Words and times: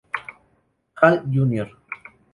Hall, 1.01 1.21
Jr. 1.29 1.69